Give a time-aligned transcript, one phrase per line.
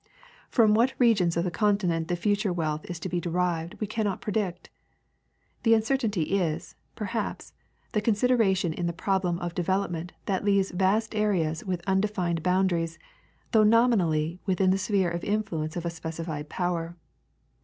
[0.49, 4.19] From what regions of the continent the future wealth is to be derived we cannot
[4.19, 4.71] predict.
[5.61, 7.53] The uncertainty is, perhaps,
[7.91, 12.97] the con sideration in the j)roblem of development that leaves vast areas with undefined boundaries,
[13.51, 16.97] though nominally within the sphere of influence of a specified power.